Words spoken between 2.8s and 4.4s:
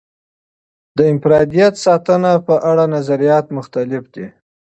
نظریات مختلف دي.